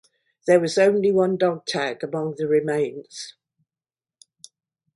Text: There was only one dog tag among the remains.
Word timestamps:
There 0.47 0.59
was 0.59 0.79
only 0.79 1.11
one 1.11 1.37
dog 1.37 1.67
tag 1.67 2.03
among 2.03 2.33
the 2.37 2.47
remains. 2.47 3.35